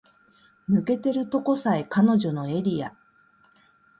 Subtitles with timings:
[0.67, 2.97] 抜けてるとこさえ彼女のエリア